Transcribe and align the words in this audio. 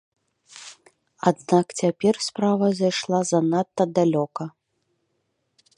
Аднак 1.31 1.67
цяпер 1.81 2.13
справа 2.29 2.67
зайшла 2.81 3.19
занадта 3.33 3.83
далёка. 4.01 4.45